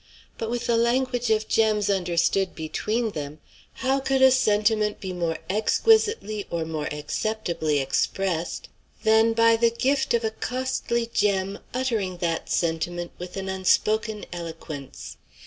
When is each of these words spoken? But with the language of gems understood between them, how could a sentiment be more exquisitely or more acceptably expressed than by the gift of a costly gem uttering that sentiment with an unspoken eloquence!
But 0.39 0.49
with 0.49 0.65
the 0.65 0.77
language 0.77 1.29
of 1.29 1.47
gems 1.47 1.87
understood 1.87 2.55
between 2.55 3.11
them, 3.11 3.39
how 3.85 3.99
could 3.99 4.23
a 4.23 4.31
sentiment 4.31 4.99
be 4.99 5.13
more 5.13 5.37
exquisitely 5.47 6.47
or 6.49 6.65
more 6.65 6.91
acceptably 6.91 7.77
expressed 7.77 8.67
than 9.03 9.33
by 9.33 9.57
the 9.57 9.69
gift 9.69 10.15
of 10.15 10.23
a 10.23 10.31
costly 10.31 11.05
gem 11.05 11.59
uttering 11.71 12.17
that 12.17 12.49
sentiment 12.49 13.11
with 13.19 13.37
an 13.37 13.47
unspoken 13.47 14.25
eloquence! 14.33 15.17